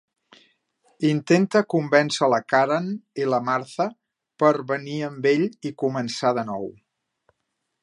[1.09, 2.87] Intenta convèncer la Karen
[3.23, 3.87] i la Martha
[4.45, 6.69] per venir amb ell i començar de nou.